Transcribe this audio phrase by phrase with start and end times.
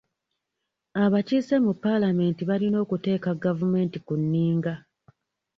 [1.03, 4.73] Abakiise mu paalamenti balina okuteeka gavumenti ku nninga.